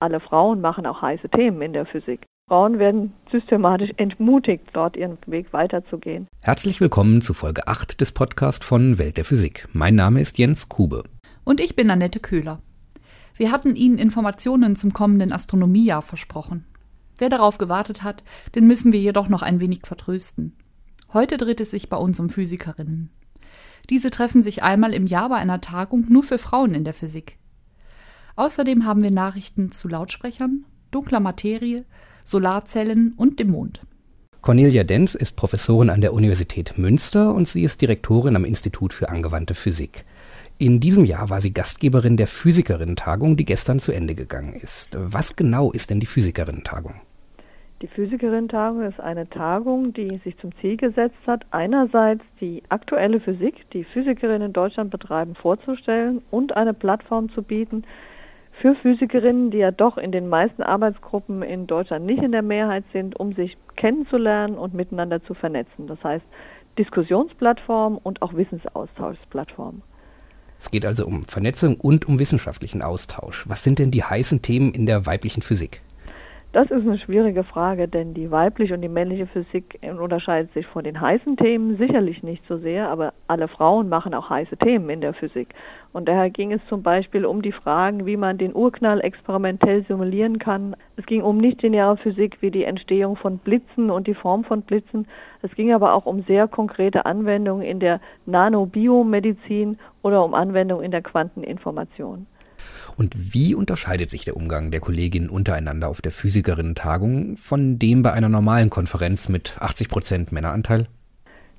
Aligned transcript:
Alle 0.00 0.20
Frauen 0.20 0.60
machen 0.60 0.86
auch 0.86 1.02
heiße 1.02 1.28
Themen 1.28 1.60
in 1.60 1.72
der 1.72 1.84
Physik. 1.84 2.24
Frauen 2.48 2.78
werden 2.78 3.14
systematisch 3.32 3.90
entmutigt, 3.96 4.68
dort 4.72 4.96
ihren 4.96 5.18
Weg 5.26 5.52
weiterzugehen. 5.52 6.28
Herzlich 6.40 6.80
willkommen 6.80 7.20
zu 7.20 7.34
Folge 7.34 7.66
8 7.66 8.00
des 8.00 8.12
Podcasts 8.12 8.64
von 8.64 8.98
Welt 8.98 9.16
der 9.16 9.24
Physik. 9.24 9.68
Mein 9.72 9.96
Name 9.96 10.20
ist 10.20 10.38
Jens 10.38 10.68
Kube. 10.68 11.02
Und 11.42 11.60
ich 11.60 11.74
bin 11.74 11.90
Annette 11.90 12.20
Köhler. 12.20 12.62
Wir 13.36 13.50
hatten 13.50 13.74
Ihnen 13.74 13.98
Informationen 13.98 14.76
zum 14.76 14.92
kommenden 14.92 15.32
Astronomiejahr 15.32 16.02
versprochen. 16.02 16.64
Wer 17.18 17.28
darauf 17.28 17.58
gewartet 17.58 18.04
hat, 18.04 18.22
den 18.54 18.68
müssen 18.68 18.92
wir 18.92 19.00
jedoch 19.00 19.28
noch 19.28 19.42
ein 19.42 19.58
wenig 19.58 19.80
vertrösten. 19.82 20.56
Heute 21.12 21.38
dreht 21.38 21.60
es 21.60 21.72
sich 21.72 21.88
bei 21.88 21.96
uns 21.96 22.20
um 22.20 22.30
Physikerinnen. 22.30 23.10
Diese 23.90 24.12
treffen 24.12 24.44
sich 24.44 24.62
einmal 24.62 24.94
im 24.94 25.08
Jahr 25.08 25.28
bei 25.28 25.36
einer 25.36 25.60
Tagung 25.60 26.06
nur 26.08 26.22
für 26.22 26.38
Frauen 26.38 26.74
in 26.74 26.84
der 26.84 26.94
Physik. 26.94 27.36
Außerdem 28.38 28.84
haben 28.84 29.02
wir 29.02 29.10
Nachrichten 29.10 29.72
zu 29.72 29.88
Lautsprechern, 29.88 30.64
dunkler 30.92 31.18
Materie, 31.18 31.84
Solarzellen 32.22 33.14
und 33.16 33.40
dem 33.40 33.50
Mond. 33.50 33.80
Cornelia 34.42 34.84
Denz 34.84 35.16
ist 35.16 35.34
Professorin 35.34 35.90
an 35.90 36.00
der 36.00 36.12
Universität 36.12 36.78
Münster 36.78 37.34
und 37.34 37.48
sie 37.48 37.64
ist 37.64 37.82
Direktorin 37.82 38.36
am 38.36 38.44
Institut 38.44 38.92
für 38.92 39.08
angewandte 39.08 39.54
Physik. 39.54 40.04
In 40.56 40.78
diesem 40.78 41.04
Jahr 41.04 41.30
war 41.30 41.40
sie 41.40 41.52
Gastgeberin 41.52 42.16
der 42.16 42.28
Physikerinnen-Tagung, 42.28 43.36
die 43.36 43.44
gestern 43.44 43.80
zu 43.80 43.90
Ende 43.90 44.14
gegangen 44.14 44.52
ist. 44.52 44.96
Was 44.96 45.34
genau 45.34 45.72
ist 45.72 45.90
denn 45.90 45.98
die 45.98 46.06
Physikerinnen-Tagung? 46.06 46.94
Die 47.82 47.88
Physikerinnen-Tagung 47.88 48.82
ist 48.82 49.00
eine 49.00 49.28
Tagung, 49.28 49.92
die 49.94 50.20
sich 50.22 50.38
zum 50.38 50.52
Ziel 50.60 50.76
gesetzt 50.76 51.18
hat, 51.26 51.44
einerseits 51.50 52.22
die 52.40 52.62
aktuelle 52.68 53.18
Physik, 53.18 53.68
die 53.72 53.82
Physikerinnen 53.82 54.42
in 54.42 54.52
Deutschland 54.52 54.92
betreiben, 54.92 55.34
vorzustellen 55.34 56.22
und 56.30 56.56
eine 56.56 56.72
Plattform 56.72 57.30
zu 57.30 57.42
bieten, 57.42 57.82
für 58.60 58.74
Physikerinnen, 58.74 59.50
die 59.50 59.58
ja 59.58 59.70
doch 59.70 59.98
in 59.98 60.12
den 60.12 60.28
meisten 60.28 60.62
Arbeitsgruppen 60.62 61.42
in 61.42 61.66
Deutschland 61.66 62.06
nicht 62.06 62.22
in 62.22 62.32
der 62.32 62.42
Mehrheit 62.42 62.84
sind, 62.92 63.18
um 63.18 63.34
sich 63.34 63.56
kennenzulernen 63.76 64.58
und 64.58 64.74
miteinander 64.74 65.22
zu 65.24 65.34
vernetzen. 65.34 65.86
Das 65.86 66.02
heißt 66.02 66.24
Diskussionsplattform 66.78 67.98
und 67.98 68.22
auch 68.22 68.34
Wissensaustauschsplattform. 68.34 69.82
Es 70.60 70.70
geht 70.70 70.84
also 70.84 71.06
um 71.06 71.22
Vernetzung 71.22 71.76
und 71.76 72.08
um 72.08 72.18
wissenschaftlichen 72.18 72.82
Austausch. 72.82 73.48
Was 73.48 73.62
sind 73.62 73.78
denn 73.78 73.90
die 73.90 74.02
heißen 74.02 74.42
Themen 74.42 74.72
in 74.72 74.86
der 74.86 75.06
weiblichen 75.06 75.42
Physik? 75.42 75.82
Das 76.50 76.70
ist 76.70 76.80
eine 76.80 76.96
schwierige 76.98 77.44
Frage, 77.44 77.88
denn 77.88 78.14
die 78.14 78.30
weibliche 78.30 78.72
und 78.72 78.80
die 78.80 78.88
männliche 78.88 79.26
Physik 79.26 79.78
unterscheidet 79.82 80.50
sich 80.54 80.66
von 80.66 80.82
den 80.82 80.98
heißen 80.98 81.36
Themen 81.36 81.76
sicherlich 81.76 82.22
nicht 82.22 82.42
so 82.48 82.56
sehr, 82.56 82.88
aber 82.88 83.12
alle 83.26 83.48
Frauen 83.48 83.90
machen 83.90 84.14
auch 84.14 84.30
heiße 84.30 84.56
Themen 84.56 84.88
in 84.88 85.02
der 85.02 85.12
Physik. 85.12 85.48
Und 85.92 86.08
daher 86.08 86.30
ging 86.30 86.52
es 86.52 86.62
zum 86.66 86.82
Beispiel 86.82 87.26
um 87.26 87.42
die 87.42 87.52
Fragen, 87.52 88.06
wie 88.06 88.16
man 88.16 88.38
den 88.38 88.54
Urknall 88.54 89.02
experimentell 89.02 89.84
simulieren 89.84 90.38
kann. 90.38 90.74
Es 90.96 91.04
ging 91.04 91.20
um 91.20 91.36
nichtlineare 91.36 91.98
Physik 91.98 92.38
wie 92.40 92.50
die 92.50 92.64
Entstehung 92.64 93.16
von 93.16 93.36
Blitzen 93.36 93.90
und 93.90 94.06
die 94.06 94.14
Form 94.14 94.42
von 94.44 94.62
Blitzen. 94.62 95.06
Es 95.42 95.54
ging 95.54 95.74
aber 95.74 95.92
auch 95.92 96.06
um 96.06 96.22
sehr 96.22 96.48
konkrete 96.48 97.04
Anwendungen 97.04 97.62
in 97.62 97.78
der 97.78 98.00
Nanobiomedizin 98.24 99.78
oder 100.00 100.24
um 100.24 100.32
Anwendungen 100.32 100.86
in 100.86 100.92
der 100.92 101.02
Quanteninformation. 101.02 102.26
Und 102.96 103.34
wie 103.34 103.54
unterscheidet 103.54 104.10
sich 104.10 104.24
der 104.24 104.36
Umgang 104.36 104.70
der 104.70 104.80
Kolleginnen 104.80 105.28
untereinander 105.30 105.88
auf 105.88 106.00
der 106.00 106.12
Physikerinnen-Tagung 106.12 107.36
von 107.36 107.78
dem 107.78 108.02
bei 108.02 108.12
einer 108.12 108.28
normalen 108.28 108.70
Konferenz 108.70 109.28
mit 109.28 109.56
80 109.60 109.88
Prozent 109.88 110.32
Männeranteil? 110.32 110.86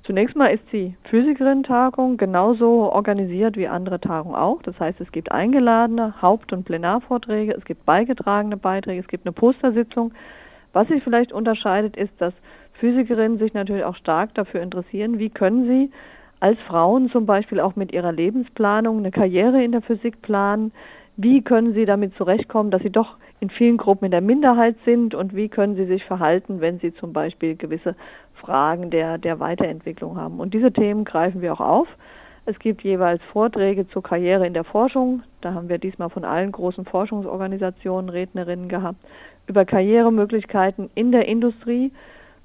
Zunächst 0.04 0.34
mal 0.34 0.48
ist 0.48 0.64
die 0.72 0.96
Physikerinnen-Tagung 1.04 2.16
genauso 2.16 2.90
organisiert 2.90 3.56
wie 3.56 3.68
andere 3.68 4.00
Tagungen 4.00 4.34
auch. 4.34 4.60
Das 4.62 4.78
heißt, 4.80 5.00
es 5.00 5.12
gibt 5.12 5.30
eingeladene 5.30 6.20
Haupt- 6.20 6.52
und 6.52 6.64
Plenarvorträge, 6.64 7.54
es 7.56 7.64
gibt 7.64 7.86
beigetragene 7.86 8.56
Beiträge, 8.56 9.00
es 9.00 9.08
gibt 9.08 9.26
eine 9.26 9.32
Postersitzung. 9.32 10.12
Was 10.72 10.88
sich 10.88 11.02
vielleicht 11.04 11.32
unterscheidet, 11.32 11.96
ist, 11.96 12.12
dass 12.18 12.34
Physikerinnen 12.74 13.38
sich 13.38 13.54
natürlich 13.54 13.84
auch 13.84 13.96
stark 13.96 14.34
dafür 14.34 14.62
interessieren, 14.62 15.18
wie 15.18 15.30
können 15.30 15.66
sie 15.68 15.90
als 16.40 16.58
Frauen 16.66 17.10
zum 17.10 17.26
Beispiel 17.26 17.60
auch 17.60 17.76
mit 17.76 17.92
ihrer 17.92 18.12
Lebensplanung 18.12 18.98
eine 18.98 19.10
Karriere 19.10 19.62
in 19.62 19.72
der 19.72 19.82
Physik 19.82 20.22
planen, 20.22 20.72
wie 21.22 21.42
können 21.42 21.74
Sie 21.74 21.84
damit 21.84 22.14
zurechtkommen, 22.16 22.70
dass 22.70 22.82
Sie 22.82 22.90
doch 22.90 23.16
in 23.40 23.50
vielen 23.50 23.76
Gruppen 23.76 24.06
in 24.06 24.10
der 24.10 24.22
Minderheit 24.22 24.76
sind 24.86 25.14
und 25.14 25.34
wie 25.34 25.48
können 25.48 25.76
Sie 25.76 25.84
sich 25.84 26.04
verhalten, 26.04 26.60
wenn 26.60 26.78
Sie 26.78 26.94
zum 26.94 27.12
Beispiel 27.12 27.56
gewisse 27.56 27.94
Fragen 28.34 28.90
der, 28.90 29.18
der 29.18 29.38
Weiterentwicklung 29.38 30.16
haben. 30.16 30.40
Und 30.40 30.54
diese 30.54 30.72
Themen 30.72 31.04
greifen 31.04 31.42
wir 31.42 31.52
auch 31.52 31.60
auf. 31.60 31.88
Es 32.46 32.58
gibt 32.58 32.82
jeweils 32.82 33.22
Vorträge 33.32 33.86
zur 33.88 34.02
Karriere 34.02 34.46
in 34.46 34.54
der 34.54 34.64
Forschung. 34.64 35.22
Da 35.42 35.52
haben 35.52 35.68
wir 35.68 35.76
diesmal 35.76 36.08
von 36.08 36.24
allen 36.24 36.52
großen 36.52 36.86
Forschungsorganisationen 36.86 38.08
Rednerinnen 38.08 38.68
gehabt. 38.68 38.98
Über 39.46 39.66
Karrieremöglichkeiten 39.66 40.88
in 40.94 41.12
der 41.12 41.28
Industrie, 41.28 41.92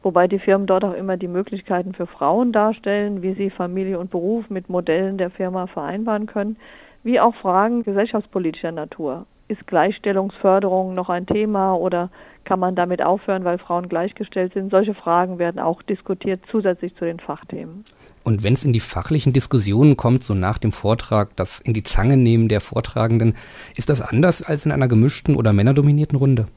wobei 0.03 0.27
die 0.27 0.39
Firmen 0.39 0.67
dort 0.67 0.83
auch 0.83 0.93
immer 0.93 1.15
die 1.15 1.29
Möglichkeiten 1.29 1.93
für 1.93 2.07
Frauen 2.07 2.51
darstellen, 2.51 3.21
wie 3.21 3.35
sie 3.35 3.49
Familie 3.49 3.99
und 3.99 4.11
Beruf 4.11 4.49
mit 4.49 4.69
Modellen 4.69 5.17
der 5.17 5.29
Firma 5.29 5.67
vereinbaren 5.67 6.25
können 6.25 6.57
wie 7.05 7.19
auch 7.19 7.35
Fragen 7.35 7.83
gesellschaftspolitischer 7.83 8.71
Natur. 8.71 9.27
Ist 9.47 9.67
Gleichstellungsförderung 9.67 10.95
noch 10.95 11.07
ein 11.07 11.27
Thema 11.27 11.75
oder 11.75 12.09
kann 12.45 12.59
man 12.59 12.75
damit 12.75 13.03
aufhören, 13.03 13.43
weil 13.45 13.59
Frauen 13.59 13.89
gleichgestellt 13.89 14.53
sind? 14.53 14.71
Solche 14.71 14.95
Fragen 14.95 15.37
werden 15.37 15.59
auch 15.59 15.83
diskutiert 15.83 16.41
zusätzlich 16.49 16.95
zu 16.95 17.05
den 17.05 17.19
Fachthemen. 17.19 17.83
Und 18.23 18.43
wenn 18.43 18.55
es 18.55 18.63
in 18.63 18.73
die 18.73 18.79
fachlichen 18.79 19.33
Diskussionen 19.33 19.97
kommt, 19.97 20.23
so 20.23 20.33
nach 20.33 20.57
dem 20.57 20.71
Vortrag, 20.71 21.35
das 21.35 21.59
in 21.59 21.73
die 21.73 21.83
Zange 21.83 22.17
nehmen 22.17 22.47
der 22.47 22.59
Vortragenden, 22.59 23.35
ist 23.75 23.89
das 23.89 24.01
anders 24.01 24.41
als 24.41 24.65
in 24.65 24.71
einer 24.71 24.87
gemischten 24.87 25.35
oder 25.35 25.53
männerdominierten 25.53 26.17
Runde? 26.17 26.47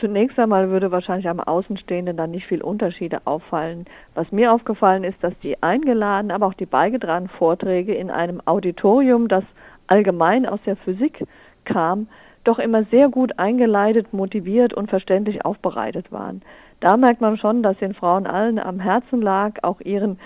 Zunächst 0.00 0.38
einmal 0.38 0.70
würde 0.70 0.90
wahrscheinlich 0.90 1.28
am 1.28 1.38
Außenstehenden 1.38 2.16
dann 2.16 2.30
nicht 2.30 2.46
viel 2.46 2.62
Unterschiede 2.62 3.20
auffallen. 3.26 3.84
Was 4.14 4.32
mir 4.32 4.52
aufgefallen 4.52 5.04
ist, 5.04 5.22
dass 5.22 5.38
die 5.40 5.62
eingeladenen, 5.62 6.34
aber 6.34 6.46
auch 6.46 6.54
die 6.54 6.66
beigetragenen 6.66 7.28
Vorträge 7.28 7.94
in 7.94 8.10
einem 8.10 8.40
Auditorium, 8.46 9.28
das 9.28 9.44
allgemein 9.86 10.46
aus 10.46 10.60
der 10.66 10.76
Physik 10.76 11.24
kam, 11.64 12.08
doch 12.44 12.58
immer 12.58 12.84
sehr 12.84 13.08
gut 13.08 13.38
eingeleitet, 13.38 14.12
motiviert 14.12 14.74
und 14.74 14.90
verständlich 14.90 15.44
aufbereitet 15.44 16.10
waren. 16.10 16.42
Da 16.80 16.96
merkt 16.96 17.20
man 17.20 17.38
schon, 17.38 17.62
dass 17.62 17.78
den 17.78 17.94
Frauen 17.94 18.26
allen 18.26 18.58
am 18.58 18.80
Herzen 18.80 19.22
lag, 19.22 19.62
auch 19.62 19.80
ihren 19.80 20.18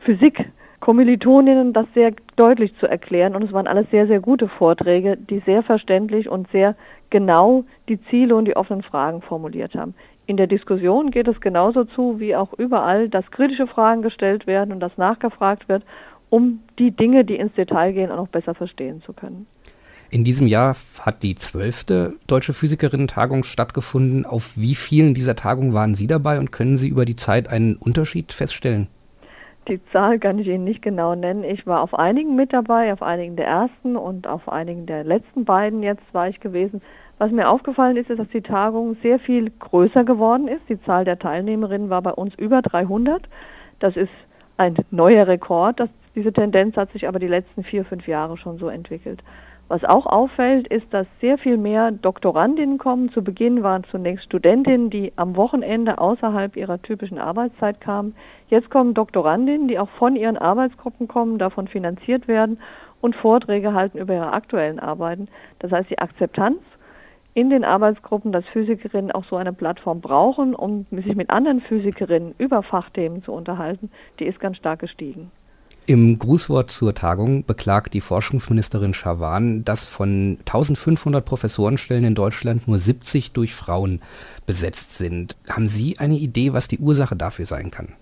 Physik-Kommilitoninnen 0.00 1.72
das 1.72 1.86
sehr 1.94 2.12
deutlich 2.36 2.72
zu 2.78 2.86
erklären. 2.86 3.34
Und 3.34 3.42
es 3.42 3.52
waren 3.52 3.66
alles 3.66 3.90
sehr, 3.90 4.06
sehr 4.06 4.20
gute 4.20 4.48
Vorträge, 4.48 5.16
die 5.16 5.40
sehr 5.40 5.64
verständlich 5.64 6.28
und 6.28 6.48
sehr 6.52 6.76
genau 7.10 7.64
die 7.88 8.00
Ziele 8.04 8.36
und 8.36 8.44
die 8.44 8.56
offenen 8.56 8.82
Fragen 8.82 9.22
formuliert 9.22 9.74
haben. 9.74 9.94
In 10.26 10.36
der 10.36 10.46
Diskussion 10.46 11.10
geht 11.10 11.26
es 11.26 11.40
genauso 11.40 11.84
zu, 11.84 12.20
wie 12.20 12.36
auch 12.36 12.52
überall, 12.52 13.08
dass 13.08 13.30
kritische 13.30 13.66
Fragen 13.66 14.02
gestellt 14.02 14.46
werden 14.46 14.72
und 14.72 14.80
dass 14.80 14.96
nachgefragt 14.98 15.68
wird 15.68 15.82
um 16.30 16.60
die 16.78 16.90
Dinge, 16.90 17.24
die 17.24 17.36
ins 17.36 17.54
Detail 17.54 17.92
gehen, 17.92 18.10
auch 18.10 18.16
noch 18.16 18.28
besser 18.28 18.54
verstehen 18.54 19.02
zu 19.02 19.12
können. 19.12 19.46
In 20.10 20.24
diesem 20.24 20.46
Jahr 20.46 20.74
hat 21.00 21.22
die 21.22 21.34
zwölfte 21.34 22.14
Deutsche 22.26 22.54
Physikerinnen-Tagung 22.54 23.44
stattgefunden. 23.44 24.24
Auf 24.24 24.56
wie 24.56 24.74
vielen 24.74 25.12
dieser 25.12 25.36
Tagungen 25.36 25.74
waren 25.74 25.94
Sie 25.94 26.06
dabei 26.06 26.38
und 26.38 26.50
können 26.50 26.78
Sie 26.78 26.88
über 26.88 27.04
die 27.04 27.16
Zeit 27.16 27.50
einen 27.50 27.76
Unterschied 27.76 28.32
feststellen? 28.32 28.88
Die 29.68 29.80
Zahl 29.92 30.18
kann 30.18 30.38
ich 30.38 30.46
Ihnen 30.46 30.64
nicht 30.64 30.80
genau 30.80 31.14
nennen. 31.14 31.44
Ich 31.44 31.66
war 31.66 31.82
auf 31.82 31.92
einigen 31.92 32.36
mit 32.36 32.54
dabei, 32.54 32.90
auf 32.90 33.02
einigen 33.02 33.36
der 33.36 33.48
ersten 33.48 33.96
und 33.96 34.26
auf 34.26 34.48
einigen 34.48 34.86
der 34.86 35.04
letzten 35.04 35.44
beiden 35.44 35.82
jetzt 35.82 36.02
war 36.12 36.26
ich 36.26 36.40
gewesen. 36.40 36.80
Was 37.18 37.30
mir 37.30 37.50
aufgefallen 37.50 37.98
ist, 37.98 38.08
ist, 38.08 38.18
dass 38.18 38.28
die 38.28 38.40
Tagung 38.40 38.96
sehr 39.02 39.18
viel 39.18 39.50
größer 39.50 40.04
geworden 40.04 40.48
ist. 40.48 40.62
Die 40.70 40.80
Zahl 40.84 41.04
der 41.04 41.18
Teilnehmerinnen 41.18 41.90
war 41.90 42.00
bei 42.00 42.12
uns 42.12 42.34
über 42.36 42.62
300. 42.62 43.28
Das 43.80 43.94
ist 43.94 44.08
ein 44.56 44.76
neuer 44.90 45.26
Rekord. 45.26 45.80
Das 45.80 45.90
diese 46.18 46.32
Tendenz 46.32 46.76
hat 46.76 46.90
sich 46.90 47.06
aber 47.06 47.20
die 47.20 47.28
letzten 47.28 47.62
vier, 47.62 47.84
fünf 47.84 48.08
Jahre 48.08 48.36
schon 48.36 48.58
so 48.58 48.68
entwickelt. 48.68 49.22
Was 49.68 49.84
auch 49.84 50.04
auffällt, 50.04 50.66
ist, 50.66 50.92
dass 50.92 51.06
sehr 51.20 51.38
viel 51.38 51.56
mehr 51.56 51.92
Doktorandinnen 51.92 52.76
kommen. 52.76 53.12
Zu 53.12 53.22
Beginn 53.22 53.62
waren 53.62 53.84
zunächst 53.84 54.24
Studentinnen, 54.24 54.90
die 54.90 55.12
am 55.14 55.36
Wochenende 55.36 55.98
außerhalb 55.98 56.56
ihrer 56.56 56.82
typischen 56.82 57.20
Arbeitszeit 57.20 57.80
kamen. 57.80 58.16
Jetzt 58.48 58.68
kommen 58.68 58.94
Doktorandinnen, 58.94 59.68
die 59.68 59.78
auch 59.78 59.90
von 59.90 60.16
ihren 60.16 60.36
Arbeitsgruppen 60.36 61.06
kommen, 61.06 61.38
davon 61.38 61.68
finanziert 61.68 62.26
werden 62.26 62.58
und 63.00 63.14
Vorträge 63.14 63.72
halten 63.72 63.98
über 63.98 64.14
ihre 64.14 64.32
aktuellen 64.32 64.80
Arbeiten. 64.80 65.28
Das 65.60 65.70
heißt, 65.70 65.88
die 65.88 66.00
Akzeptanz 66.00 66.58
in 67.32 67.48
den 67.48 67.62
Arbeitsgruppen, 67.62 68.32
dass 68.32 68.44
Physikerinnen 68.46 69.12
auch 69.12 69.24
so 69.26 69.36
eine 69.36 69.52
Plattform 69.52 70.00
brauchen, 70.00 70.56
um 70.56 70.84
sich 70.90 71.14
mit 71.14 71.30
anderen 71.30 71.60
Physikerinnen 71.60 72.34
über 72.38 72.64
Fachthemen 72.64 73.22
zu 73.22 73.32
unterhalten, 73.32 73.92
die 74.18 74.24
ist 74.24 74.40
ganz 74.40 74.56
stark 74.56 74.80
gestiegen. 74.80 75.30
Im 75.88 76.18
Grußwort 76.18 76.70
zur 76.70 76.94
Tagung 76.94 77.46
beklagt 77.46 77.94
die 77.94 78.02
Forschungsministerin 78.02 78.92
Schawan, 78.92 79.64
dass 79.64 79.86
von 79.86 80.36
1500 80.40 81.24
Professorenstellen 81.24 82.04
in 82.04 82.14
Deutschland 82.14 82.68
nur 82.68 82.78
70 82.78 83.32
durch 83.32 83.54
Frauen 83.54 84.02
besetzt 84.44 84.98
sind. 84.98 85.38
Haben 85.48 85.66
Sie 85.66 85.98
eine 85.98 86.18
Idee, 86.18 86.52
was 86.52 86.68
die 86.68 86.76
Ursache 86.76 87.16
dafür 87.16 87.46
sein 87.46 87.70
kann? 87.70 87.94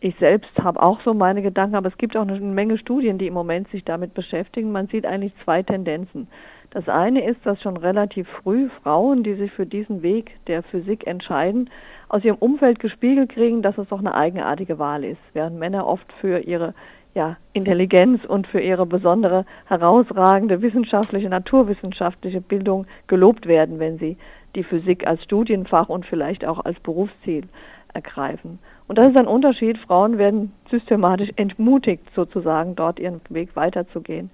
Ich 0.00 0.14
selbst 0.20 0.50
habe 0.62 0.80
auch 0.80 1.00
so 1.02 1.12
meine 1.12 1.42
Gedanken, 1.42 1.74
aber 1.74 1.88
es 1.88 1.98
gibt 1.98 2.16
auch 2.16 2.22
eine 2.22 2.38
Menge 2.38 2.78
Studien, 2.78 3.18
die 3.18 3.26
im 3.26 3.34
Moment 3.34 3.68
sich 3.70 3.84
damit 3.84 4.14
beschäftigen. 4.14 4.70
Man 4.70 4.86
sieht 4.86 5.04
eigentlich 5.04 5.32
zwei 5.42 5.62
Tendenzen. 5.64 6.28
Das 6.70 6.88
eine 6.88 7.24
ist, 7.24 7.44
dass 7.44 7.60
schon 7.60 7.76
relativ 7.76 8.28
früh 8.42 8.68
Frauen, 8.82 9.24
die 9.24 9.34
sich 9.34 9.50
für 9.50 9.66
diesen 9.66 10.02
Weg 10.02 10.30
der 10.46 10.62
Physik 10.62 11.06
entscheiden, 11.06 11.68
aus 12.08 12.24
ihrem 12.24 12.36
Umfeld 12.36 12.78
gespiegelt 12.78 13.30
kriegen, 13.30 13.62
dass 13.62 13.76
es 13.76 13.88
doch 13.88 13.98
eine 13.98 14.14
eigenartige 14.14 14.78
Wahl 14.78 15.02
ist, 15.02 15.20
während 15.32 15.58
Männer 15.58 15.86
oft 15.86 16.12
für 16.20 16.38
ihre 16.40 16.74
ja, 17.14 17.36
Intelligenz 17.52 18.24
und 18.24 18.46
für 18.46 18.60
ihre 18.60 18.86
besondere, 18.86 19.46
herausragende 19.66 20.62
wissenschaftliche, 20.62 21.28
naturwissenschaftliche 21.28 22.40
Bildung 22.40 22.86
gelobt 23.08 23.46
werden, 23.46 23.80
wenn 23.80 23.98
sie 23.98 24.16
die 24.54 24.62
Physik 24.62 25.06
als 25.06 25.24
Studienfach 25.24 25.88
und 25.88 26.06
vielleicht 26.06 26.44
auch 26.44 26.64
als 26.64 26.78
Berufsziel 26.80 27.48
ergreifen. 27.94 28.60
Und 28.88 28.96
das 28.96 29.08
ist 29.08 29.18
ein 29.18 29.26
Unterschied. 29.26 29.78
Frauen 29.78 30.18
werden 30.18 30.52
systematisch 30.70 31.30
entmutigt, 31.36 32.04
sozusagen 32.16 32.74
dort 32.74 32.98
ihren 32.98 33.20
Weg 33.28 33.54
weiterzugehen. 33.54 34.30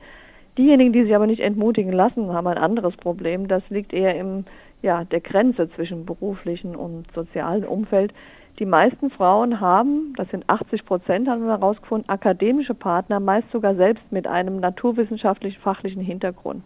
Diejenigen, 0.56 0.92
die 0.92 1.02
sich 1.02 1.14
aber 1.14 1.26
nicht 1.26 1.40
entmutigen 1.40 1.92
lassen, 1.92 2.32
haben 2.32 2.46
ein 2.46 2.58
anderes 2.58 2.96
Problem. 2.96 3.48
Das 3.48 3.62
liegt 3.68 3.92
eher 3.92 4.14
im, 4.14 4.44
ja, 4.82 5.02
der 5.04 5.20
Grenze 5.20 5.68
zwischen 5.70 6.06
beruflichen 6.06 6.76
und 6.76 7.10
sozialen 7.12 7.64
Umfeld. 7.64 8.14
Die 8.60 8.66
meisten 8.66 9.10
Frauen 9.10 9.60
haben, 9.60 10.14
das 10.16 10.28
sind 10.28 10.48
80 10.48 10.84
Prozent, 10.84 11.28
haben 11.28 11.42
wir 11.42 11.58
herausgefunden, 11.58 12.08
akademische 12.08 12.74
Partner, 12.74 13.18
meist 13.18 13.50
sogar 13.50 13.74
selbst 13.74 14.04
mit 14.12 14.28
einem 14.28 14.60
naturwissenschaftlichen, 14.60 15.60
fachlichen 15.60 16.02
Hintergrund. 16.02 16.62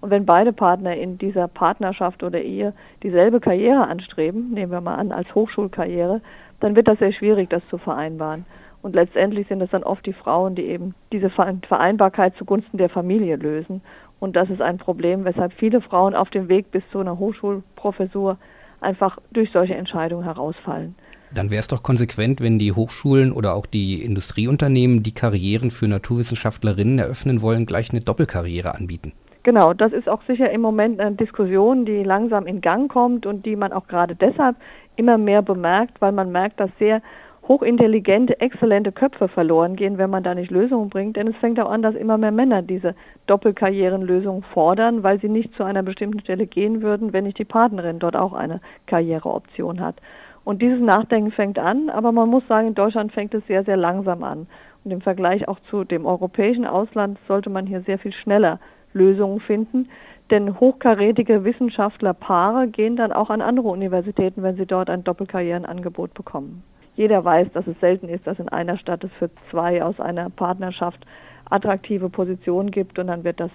Und 0.00 0.10
wenn 0.10 0.24
beide 0.24 0.52
Partner 0.52 0.96
in 0.96 1.18
dieser 1.18 1.48
Partnerschaft 1.48 2.22
oder 2.22 2.40
Ehe 2.40 2.72
dieselbe 3.02 3.40
Karriere 3.40 3.86
anstreben, 3.86 4.50
nehmen 4.52 4.72
wir 4.72 4.80
mal 4.80 4.94
an 4.94 5.12
als 5.12 5.34
Hochschulkarriere, 5.34 6.22
dann 6.60 6.76
wird 6.76 6.88
das 6.88 6.98
sehr 6.98 7.12
schwierig, 7.12 7.50
das 7.50 7.62
zu 7.68 7.78
vereinbaren. 7.78 8.46
Und 8.82 8.94
letztendlich 8.94 9.46
sind 9.48 9.60
es 9.60 9.70
dann 9.70 9.82
oft 9.82 10.06
die 10.06 10.14
Frauen, 10.14 10.54
die 10.54 10.64
eben 10.64 10.94
diese 11.12 11.28
Vereinbarkeit 11.28 12.34
zugunsten 12.36 12.78
der 12.78 12.88
Familie 12.88 13.36
lösen. 13.36 13.82
Und 14.20 14.36
das 14.36 14.48
ist 14.48 14.62
ein 14.62 14.78
Problem, 14.78 15.24
weshalb 15.24 15.52
viele 15.52 15.82
Frauen 15.82 16.14
auf 16.14 16.30
dem 16.30 16.48
Weg 16.48 16.70
bis 16.70 16.82
zu 16.90 17.00
einer 17.00 17.18
Hochschulprofessur 17.18 18.38
einfach 18.80 19.18
durch 19.32 19.50
solche 19.52 19.74
Entscheidungen 19.74 20.24
herausfallen. 20.24 20.94
Dann 21.34 21.50
wäre 21.50 21.60
es 21.60 21.68
doch 21.68 21.82
konsequent, 21.82 22.40
wenn 22.40 22.58
die 22.58 22.72
Hochschulen 22.72 23.32
oder 23.32 23.54
auch 23.54 23.66
die 23.66 24.02
Industrieunternehmen, 24.02 25.02
die 25.02 25.12
Karrieren 25.12 25.70
für 25.70 25.86
Naturwissenschaftlerinnen 25.86 26.98
eröffnen 26.98 27.42
wollen, 27.42 27.66
gleich 27.66 27.90
eine 27.90 28.00
Doppelkarriere 28.00 28.74
anbieten. 28.74 29.12
Genau, 29.42 29.72
das 29.72 29.92
ist 29.92 30.08
auch 30.08 30.22
sicher 30.26 30.50
im 30.50 30.60
Moment 30.60 31.00
eine 31.00 31.16
Diskussion, 31.16 31.86
die 31.86 32.02
langsam 32.02 32.46
in 32.46 32.60
Gang 32.60 32.92
kommt 32.92 33.24
und 33.24 33.46
die 33.46 33.56
man 33.56 33.72
auch 33.72 33.86
gerade 33.86 34.14
deshalb 34.14 34.56
immer 34.96 35.16
mehr 35.16 35.40
bemerkt, 35.40 36.00
weil 36.00 36.12
man 36.12 36.30
merkt, 36.30 36.60
dass 36.60 36.70
sehr 36.78 37.00
hochintelligente, 37.48 38.38
exzellente 38.38 38.92
Köpfe 38.92 39.28
verloren 39.28 39.76
gehen, 39.76 39.96
wenn 39.96 40.10
man 40.10 40.22
da 40.22 40.34
nicht 40.34 40.50
Lösungen 40.50 40.90
bringt. 40.90 41.16
Denn 41.16 41.26
es 41.26 41.36
fängt 41.36 41.58
auch 41.58 41.70
an, 41.70 41.80
dass 41.80 41.94
immer 41.94 42.18
mehr 42.18 42.32
Männer 42.32 42.60
diese 42.60 42.94
Doppelkarrierenlösung 43.26 44.42
fordern, 44.52 45.02
weil 45.02 45.18
sie 45.20 45.30
nicht 45.30 45.54
zu 45.54 45.64
einer 45.64 45.82
bestimmten 45.82 46.20
Stelle 46.20 46.46
gehen 46.46 46.82
würden, 46.82 47.14
wenn 47.14 47.24
nicht 47.24 47.38
die 47.38 47.46
Partnerin 47.46 47.98
dort 47.98 48.16
auch 48.16 48.34
eine 48.34 48.60
Karriereoption 48.86 49.80
hat. 49.80 49.96
Und 50.44 50.60
dieses 50.60 50.80
Nachdenken 50.80 51.32
fängt 51.32 51.58
an, 51.58 51.88
aber 51.88 52.12
man 52.12 52.28
muss 52.28 52.46
sagen, 52.46 52.68
in 52.68 52.74
Deutschland 52.74 53.12
fängt 53.12 53.34
es 53.34 53.46
sehr, 53.46 53.64
sehr 53.64 53.76
langsam 53.78 54.22
an. 54.22 54.46
Und 54.84 54.90
im 54.90 55.00
Vergleich 55.00 55.48
auch 55.48 55.58
zu 55.70 55.84
dem 55.84 56.06
europäischen 56.06 56.66
Ausland 56.66 57.18
sollte 57.26 57.50
man 57.50 57.66
hier 57.66 57.80
sehr 57.82 57.98
viel 57.98 58.12
schneller 58.12 58.60
Lösungen 58.92 59.40
finden. 59.40 59.88
Denn 60.30 60.60
hochkarätige 60.60 61.44
Wissenschaftlerpaare 61.44 62.68
gehen 62.68 62.96
dann 62.96 63.12
auch 63.12 63.30
an 63.30 63.40
andere 63.40 63.68
Universitäten, 63.68 64.42
wenn 64.42 64.56
sie 64.56 64.66
dort 64.66 64.88
ein 64.88 65.02
Doppelkarrierenangebot 65.02 66.14
bekommen. 66.14 66.62
Jeder 66.94 67.24
weiß, 67.24 67.48
dass 67.52 67.66
es 67.66 67.78
selten 67.80 68.08
ist, 68.08 68.26
dass 68.26 68.38
in 68.38 68.48
einer 68.48 68.78
Stadt 68.78 69.02
es 69.02 69.12
für 69.18 69.30
zwei 69.50 69.82
aus 69.82 69.98
einer 69.98 70.30
Partnerschaft 70.30 71.04
attraktive 71.48 72.08
Positionen 72.08 72.70
gibt 72.70 72.98
und 72.98 73.08
dann 73.08 73.24
wird 73.24 73.40
das 73.40 73.50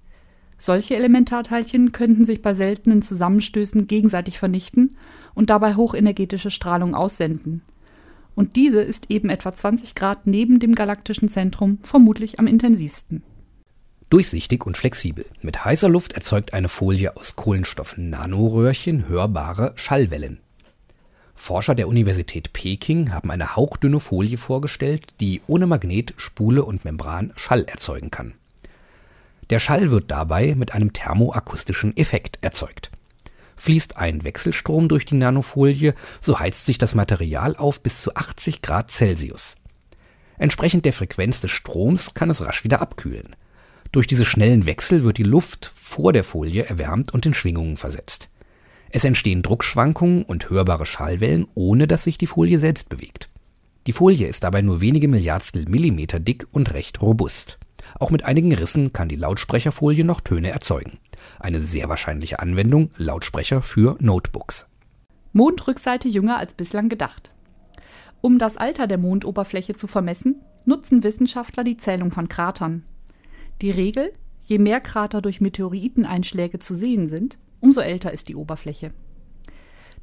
Solche 0.57 0.95
Elementarteilchen 0.95 1.91
könnten 1.91 2.25
sich 2.25 2.41
bei 2.41 2.53
seltenen 2.53 3.01
Zusammenstößen 3.01 3.87
gegenseitig 3.87 4.39
vernichten 4.39 4.97
und 5.33 5.49
dabei 5.49 5.75
hochenergetische 5.75 6.51
Strahlung 6.51 6.95
aussenden 6.95 7.63
und 8.39 8.55
diese 8.55 8.81
ist 8.81 9.11
eben 9.11 9.29
etwa 9.29 9.51
20 9.51 9.95
Grad 9.95 10.25
neben 10.25 10.59
dem 10.59 10.73
galaktischen 10.73 11.27
Zentrum 11.27 11.77
vermutlich 11.81 12.39
am 12.39 12.47
intensivsten. 12.47 13.21
Durchsichtig 14.09 14.65
und 14.65 14.75
flexibel. 14.75 15.25
Mit 15.41 15.63
heißer 15.63 15.87
Luft 15.87 16.13
erzeugt 16.13 16.53
eine 16.55 16.67
Folie 16.67 17.15
aus 17.15 17.35
Kohlenstoff-Nanoröhrchen 17.35 19.07
hörbare 19.07 19.73
Schallwellen. 19.75 20.39
Forscher 21.35 21.75
der 21.75 21.87
Universität 21.87 22.51
Peking 22.51 23.11
haben 23.13 23.29
eine 23.29 23.55
hauchdünne 23.55 23.99
Folie 23.99 24.37
vorgestellt, 24.37 25.13
die 25.19 25.41
ohne 25.45 25.67
Magnet, 25.67 26.15
Spule 26.17 26.65
und 26.65 26.85
Membran 26.85 27.33
Schall 27.35 27.65
erzeugen 27.65 28.09
kann. 28.09 28.33
Der 29.51 29.59
Schall 29.59 29.91
wird 29.91 30.09
dabei 30.09 30.55
mit 30.55 30.73
einem 30.73 30.91
thermoakustischen 30.91 31.95
Effekt 31.95 32.39
erzeugt. 32.41 32.89
Fließt 33.57 33.97
ein 33.97 34.23
Wechselstrom 34.23 34.89
durch 34.89 35.05
die 35.05 35.15
Nanofolie, 35.15 35.93
so 36.19 36.39
heizt 36.39 36.65
sich 36.65 36.79
das 36.79 36.95
Material 36.95 37.55
auf 37.55 37.81
bis 37.81 38.01
zu 38.01 38.15
80 38.15 38.63
Grad 38.63 38.89
Celsius. 38.89 39.55
Entsprechend 40.39 40.85
der 40.85 40.93
Frequenz 40.93 41.41
des 41.41 41.51
Stroms 41.51 42.15
kann 42.15 42.29
es 42.29 42.43
rasch 42.43 42.63
wieder 42.63 42.81
abkühlen. 42.81 43.35
Durch 43.91 44.05
diese 44.05 44.25
schnellen 44.25 44.65
Wechsel 44.65 45.03
wird 45.03 45.17
die 45.17 45.23
Luft 45.23 45.71
vor 45.75 46.13
der 46.13 46.23
Folie 46.23 46.63
erwärmt 46.63 47.13
und 47.13 47.25
in 47.25 47.33
Schwingungen 47.33 47.77
versetzt. 47.77 48.29
Es 48.91 49.03
entstehen 49.03 49.41
Druckschwankungen 49.41 50.23
und 50.23 50.49
hörbare 50.49 50.85
Schallwellen, 50.85 51.47
ohne 51.55 51.87
dass 51.87 52.03
sich 52.03 52.17
die 52.17 52.27
Folie 52.27 52.59
selbst 52.59 52.89
bewegt. 52.89 53.29
Die 53.87 53.93
Folie 53.93 54.27
ist 54.27 54.43
dabei 54.43 54.61
nur 54.61 54.81
wenige 54.81 55.07
Milliardstel 55.07 55.65
Millimeter 55.67 56.19
dick 56.19 56.45
und 56.51 56.73
recht 56.73 57.01
robust. 57.01 57.57
Auch 57.99 58.11
mit 58.11 58.25
einigen 58.25 58.53
Rissen 58.53 58.93
kann 58.93 59.09
die 59.09 59.15
Lautsprecherfolie 59.15 60.03
noch 60.03 60.21
Töne 60.21 60.49
erzeugen. 60.49 60.99
Eine 61.39 61.61
sehr 61.61 61.89
wahrscheinliche 61.89 62.39
Anwendung, 62.39 62.91
Lautsprecher 62.97 63.61
für 63.61 63.97
Notebooks. 63.99 64.67
Mondrückseite 65.33 66.07
jünger 66.07 66.37
als 66.37 66.53
bislang 66.53 66.89
gedacht. 66.89 67.31
Um 68.21 68.37
das 68.37 68.57
Alter 68.57 68.85
der 68.85 68.97
Mondoberfläche 68.97 69.75
zu 69.75 69.87
vermessen, 69.87 70.35
nutzen 70.65 71.03
Wissenschaftler 71.03 71.63
die 71.63 71.77
Zählung 71.77 72.11
von 72.11 72.27
Kratern. 72.27 72.83
Die 73.61 73.71
Regel, 73.71 74.13
je 74.45 74.57
mehr 74.57 74.79
Krater 74.79 75.21
durch 75.21 75.41
Meteoriteneinschläge 75.41 76.59
zu 76.59 76.75
sehen 76.75 77.07
sind, 77.07 77.37
umso 77.59 77.81
älter 77.81 78.11
ist 78.11 78.29
die 78.29 78.35
Oberfläche. 78.35 78.91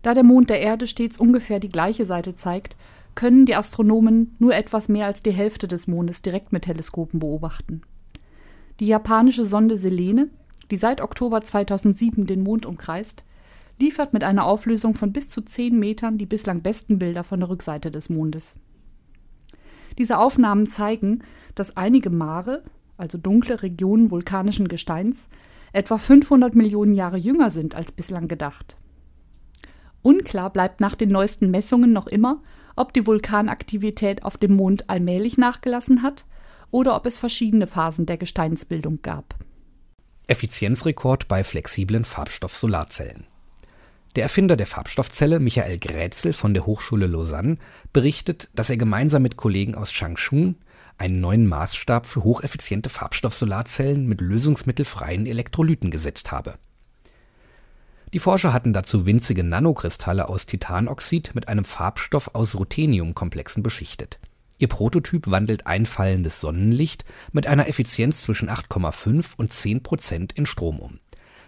Da 0.02 0.14
der 0.14 0.24
Mond 0.24 0.50
der 0.50 0.60
Erde 0.60 0.86
stets 0.86 1.18
ungefähr 1.18 1.58
die 1.58 1.68
gleiche 1.68 2.04
Seite 2.04 2.34
zeigt, 2.34 2.76
können 3.14 3.46
die 3.46 3.54
Astronomen 3.54 4.36
nur 4.38 4.54
etwas 4.54 4.88
mehr 4.88 5.06
als 5.06 5.22
die 5.22 5.32
Hälfte 5.32 5.68
des 5.68 5.86
Mondes 5.86 6.22
direkt 6.22 6.52
mit 6.52 6.64
Teleskopen 6.64 7.18
beobachten. 7.18 7.80
Die 8.78 8.86
japanische 8.86 9.46
Sonde 9.46 9.78
Selene 9.78 10.28
die 10.70 10.76
seit 10.76 11.00
Oktober 11.00 11.40
2007 11.40 12.26
den 12.26 12.42
Mond 12.42 12.66
umkreist, 12.66 13.24
liefert 13.78 14.12
mit 14.12 14.24
einer 14.24 14.46
Auflösung 14.46 14.94
von 14.94 15.12
bis 15.12 15.28
zu 15.28 15.42
10 15.42 15.78
Metern 15.78 16.18
die 16.18 16.26
bislang 16.26 16.62
besten 16.62 16.98
Bilder 16.98 17.24
von 17.24 17.40
der 17.40 17.50
Rückseite 17.50 17.90
des 17.90 18.08
Mondes. 18.08 18.58
Diese 19.98 20.18
Aufnahmen 20.18 20.66
zeigen, 20.66 21.22
dass 21.54 21.76
einige 21.76 22.10
Mare, 22.10 22.62
also 22.96 23.18
dunkle 23.18 23.62
Regionen 23.62 24.10
vulkanischen 24.10 24.68
Gesteins, 24.68 25.28
etwa 25.72 25.98
500 25.98 26.54
Millionen 26.54 26.94
Jahre 26.94 27.16
jünger 27.16 27.50
sind 27.50 27.74
als 27.74 27.92
bislang 27.92 28.28
gedacht. 28.28 28.76
Unklar 30.02 30.50
bleibt 30.50 30.80
nach 30.80 30.94
den 30.94 31.10
neuesten 31.10 31.50
Messungen 31.50 31.92
noch 31.92 32.06
immer, 32.06 32.42
ob 32.76 32.92
die 32.92 33.06
Vulkanaktivität 33.06 34.22
auf 34.22 34.36
dem 34.36 34.54
Mond 34.54 34.88
allmählich 34.88 35.38
nachgelassen 35.38 36.02
hat 36.02 36.24
oder 36.70 36.94
ob 36.94 37.06
es 37.06 37.18
verschiedene 37.18 37.66
Phasen 37.66 38.06
der 38.06 38.16
Gesteinsbildung 38.16 39.00
gab. 39.02 39.34
Effizienzrekord 40.28 41.28
bei 41.28 41.44
flexiblen 41.44 42.04
Farbstoff-Solarzellen. 42.04 43.26
Der 44.16 44.22
Erfinder 44.22 44.56
der 44.56 44.66
Farbstoffzelle, 44.66 45.40
Michael 45.40 45.78
Grätzel 45.78 46.32
von 46.32 46.54
der 46.54 46.66
Hochschule 46.66 47.06
Lausanne, 47.06 47.58
berichtet, 47.92 48.48
dass 48.54 48.70
er 48.70 48.78
gemeinsam 48.78 49.22
mit 49.22 49.36
Kollegen 49.36 49.74
aus 49.74 49.90
Changchun 49.90 50.56
einen 50.98 51.20
neuen 51.20 51.46
Maßstab 51.46 52.06
für 52.06 52.24
hocheffiziente 52.24 52.88
Farbstoff-Solarzellen 52.88 54.06
mit 54.06 54.20
lösungsmittelfreien 54.20 55.26
Elektrolyten 55.26 55.90
gesetzt 55.90 56.32
habe. 56.32 56.54
Die 58.14 58.18
Forscher 58.18 58.52
hatten 58.52 58.72
dazu 58.72 59.04
winzige 59.04 59.44
Nanokristalle 59.44 60.28
aus 60.28 60.46
Titanoxid 60.46 61.34
mit 61.34 61.48
einem 61.48 61.64
Farbstoff 61.64 62.34
aus 62.34 62.54
Rutheniumkomplexen 62.54 63.62
beschichtet. 63.62 64.18
Ihr 64.58 64.68
Prototyp 64.68 65.30
wandelt 65.30 65.66
einfallendes 65.66 66.40
Sonnenlicht 66.40 67.04
mit 67.32 67.46
einer 67.46 67.68
Effizienz 67.68 68.22
zwischen 68.22 68.48
8,5 68.48 69.36
und 69.36 69.52
10 69.52 69.82
Prozent 69.82 70.32
in 70.32 70.46
Strom 70.46 70.78
um. 70.80 71.00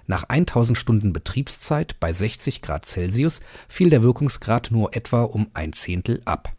Nach 0.06 0.24
1000 0.24 0.76
Stunden 0.76 1.12
Betriebszeit 1.12 2.00
bei 2.00 2.12
60 2.12 2.60
Grad 2.60 2.86
Celsius 2.86 3.40
fiel 3.68 3.90
der 3.90 4.02
Wirkungsgrad 4.02 4.70
nur 4.70 4.94
etwa 4.96 5.22
um 5.22 5.48
ein 5.54 5.72
Zehntel 5.72 6.20
ab. 6.24 6.52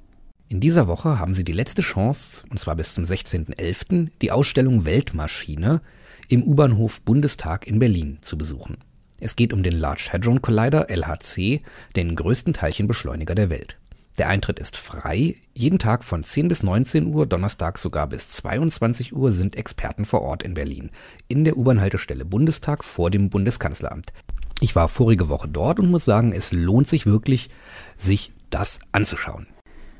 In 0.50 0.60
dieser 0.60 0.86
Woche 0.86 1.18
haben 1.18 1.34
Sie 1.34 1.44
die 1.44 1.54
letzte 1.54 1.80
Chance, 1.80 2.44
und 2.50 2.58
zwar 2.58 2.76
bis 2.76 2.92
zum 2.92 3.04
16.11., 3.04 4.10
die 4.20 4.30
Ausstellung 4.30 4.84
Weltmaschine 4.84 5.80
im 6.28 6.42
U-Bahnhof 6.42 7.00
Bundestag 7.00 7.66
in 7.66 7.78
Berlin 7.78 8.18
zu 8.20 8.36
besuchen. 8.36 8.76
Es 9.18 9.34
geht 9.34 9.54
um 9.54 9.62
den 9.62 9.72
Large 9.72 10.10
Hadron 10.12 10.42
Collider 10.42 10.90
LHC, 10.90 11.62
den 11.96 12.16
größten 12.16 12.52
Teilchenbeschleuniger 12.52 13.34
der 13.34 13.48
Welt. 13.48 13.78
Der 14.18 14.28
Eintritt 14.28 14.58
ist 14.58 14.76
frei. 14.76 15.36
Jeden 15.54 15.78
Tag 15.78 16.04
von 16.04 16.22
10 16.22 16.48
bis 16.48 16.62
19 16.62 17.06
Uhr, 17.06 17.24
Donnerstag 17.24 17.78
sogar 17.78 18.06
bis 18.08 18.28
22 18.28 19.14
Uhr 19.14 19.32
sind 19.32 19.56
Experten 19.56 20.04
vor 20.04 20.20
Ort 20.20 20.42
in 20.42 20.52
Berlin. 20.52 20.90
In 21.28 21.44
der 21.44 21.56
U-Bahn-Haltestelle 21.56 22.26
Bundestag 22.26 22.84
vor 22.84 23.10
dem 23.10 23.30
Bundeskanzleramt. 23.30 24.12
Ich 24.60 24.76
war 24.76 24.88
vorige 24.88 25.30
Woche 25.30 25.48
dort 25.48 25.80
und 25.80 25.90
muss 25.90 26.04
sagen, 26.04 26.32
es 26.32 26.52
lohnt 26.52 26.88
sich 26.88 27.06
wirklich, 27.06 27.48
sich 27.96 28.32
das 28.50 28.80
anzuschauen. 28.92 29.46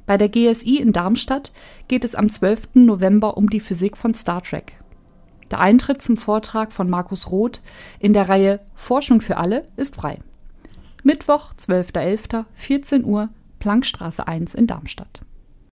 Bei 0.05 0.19
der 0.19 0.29
GSI 0.29 0.77
in 0.77 0.93
Darmstadt 0.93 1.53
geht 1.89 2.05
es 2.05 2.15
am 2.15 2.29
12. 2.29 2.75
November 2.75 3.39
um 3.39 3.49
die 3.49 3.61
Physik 3.61 3.97
von 3.97 4.13
Star 4.13 4.43
Trek. 4.43 4.75
Der 5.51 5.61
Eintritt 5.61 6.03
zum 6.03 6.19
Vortrag 6.19 6.73
von 6.73 6.91
Markus 6.91 7.31
Roth 7.31 7.63
in 7.99 8.13
der 8.13 8.29
Reihe 8.29 8.61
Forschung 8.75 9.23
für 9.23 9.39
alle 9.39 9.69
ist 9.77 9.97
frei. 9.97 10.19
Mittwoch, 11.03 11.53
12.11., 11.55 12.45
14 12.55 13.05
Uhr, 13.05 13.31
Planckstraße 13.63 14.27
1 14.27 14.55
in 14.55 14.67
Darmstadt. 14.67 15.21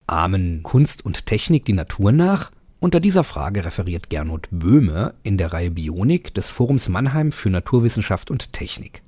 Ahmen 0.07 0.63
Kunst 0.63 1.07
und 1.07 1.25
Technik 1.25 1.65
die 1.65 1.73
Natur 1.73 2.13
nach? 2.13 2.51
Unter 2.81 3.01
dieser 3.01 3.25
Frage 3.25 3.65
referiert 3.65 4.11
Gernot 4.11 4.49
Böhme 4.51 5.15
in 5.23 5.39
der 5.39 5.55
Reihe 5.55 5.71
Bionik 5.71 6.35
des 6.35 6.51
Forums 6.51 6.91
Mannheim 6.91 7.33
für 7.33 7.49
Naturwissenschaft 7.49 8.31
und 8.31 8.53
Technik. 8.53 9.03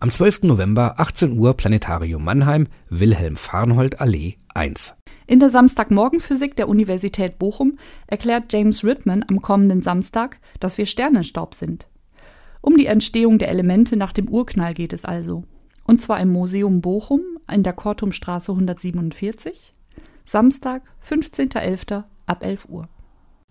Am 0.00 0.10
12. 0.10 0.42
November 0.42 0.98
18 0.98 1.38
Uhr 1.38 1.56
Planetarium 1.56 2.24
Mannheim, 2.24 2.66
Wilhelm 2.90 3.36
Farnhold 3.36 4.00
Allee 4.00 4.34
1. 4.52 4.96
In 5.28 5.38
der 5.38 5.50
Samstagmorgenphysik 5.50 6.56
der 6.56 6.68
Universität 6.68 7.38
Bochum 7.38 7.78
erklärt 8.08 8.52
James 8.52 8.82
Ridman 8.82 9.24
am 9.28 9.40
kommenden 9.40 9.80
Samstag, 9.80 10.40
dass 10.58 10.76
wir 10.76 10.86
Sternenstaub 10.86 11.54
sind. 11.54 11.86
Um 12.62 12.76
die 12.76 12.86
Entstehung 12.86 13.38
der 13.38 13.50
Elemente 13.50 13.96
nach 13.96 14.12
dem 14.12 14.28
Urknall 14.28 14.74
geht 14.74 14.92
es 14.92 15.04
also. 15.04 15.44
Und 15.84 16.00
zwar 16.00 16.18
im 16.18 16.30
Museum 16.30 16.80
Bochum 16.80 17.20
in 17.50 17.62
der 17.62 17.72
Kortumstraße 17.72 18.52
147, 18.52 19.74
Samstag, 20.24 20.82
15.11. 21.08 22.04
ab 22.26 22.44
11 22.44 22.68
Uhr. 22.68 22.88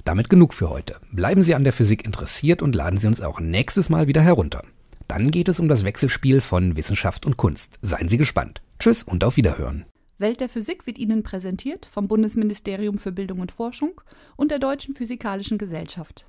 Damit 0.03 0.29
genug 0.29 0.53
für 0.53 0.69
heute. 0.69 0.97
Bleiben 1.11 1.43
Sie 1.43 1.55
an 1.55 1.63
der 1.63 1.73
Physik 1.73 2.05
interessiert 2.05 2.61
und 2.61 2.75
laden 2.75 2.99
Sie 2.99 3.07
uns 3.07 3.21
auch 3.21 3.39
nächstes 3.39 3.89
Mal 3.89 4.07
wieder 4.07 4.21
herunter. 4.21 4.63
Dann 5.07 5.29
geht 5.29 5.49
es 5.49 5.59
um 5.59 5.67
das 5.67 5.83
Wechselspiel 5.83 6.41
von 6.41 6.77
Wissenschaft 6.77 7.25
und 7.25 7.37
Kunst. 7.37 7.77
Seien 7.81 8.07
Sie 8.07 8.17
gespannt. 8.17 8.61
Tschüss 8.79 9.03
und 9.03 9.23
auf 9.23 9.37
Wiederhören. 9.37 9.85
Welt 10.17 10.39
der 10.39 10.49
Physik 10.49 10.87
wird 10.87 10.97
Ihnen 10.97 11.23
präsentiert 11.23 11.87
vom 11.91 12.07
Bundesministerium 12.07 12.97
für 12.97 13.11
Bildung 13.11 13.39
und 13.39 13.51
Forschung 13.51 13.99
und 14.37 14.51
der 14.51 14.59
Deutschen 14.59 14.95
Physikalischen 14.95 15.57
Gesellschaft. 15.57 16.27